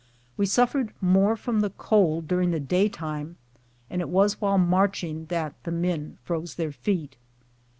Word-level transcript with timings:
We 0.35 0.47
suffered 0.47 0.93
more 0.99 1.35
from 1.37 1.59
the 1.59 1.69
cold 1.69 2.27
during 2.27 2.49
the 2.49 2.59
daytime, 2.59 3.37
and 3.87 4.01
it 4.01 4.09
was 4.09 4.41
while 4.41 4.57
marching 4.57 5.27
that 5.27 5.53
the 5.63 5.71
men 5.71 6.17
froze 6.23 6.55
their 6.55 6.71
feet. 6.71 7.17